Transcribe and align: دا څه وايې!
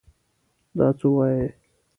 دا 0.77 0.87
څه 0.99 1.07
وايې! 1.15 1.47